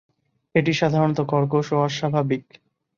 এটি 0.55 0.71
সাধারণত 0.73 1.19
কর্কশ 1.31 1.67
ও 1.71 1.77
অস্বাভাবিক। 1.79 2.45